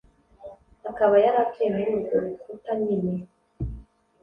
[0.89, 3.13] akaba yari atuye muri urwo rukuta nyine